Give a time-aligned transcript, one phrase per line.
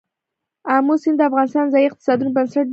[0.75, 2.69] آمو سیند د افغانستان د ځایي اقتصادونو بنسټ دی.